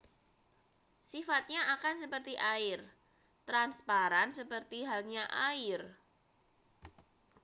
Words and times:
sifatnya 1.09 1.61
akan 1.77 1.95
seperti 2.03 2.33
air 2.55 2.79
transparan 3.49 4.29
seperti 4.39 4.79
halnya 4.89 5.23
air 5.49 5.81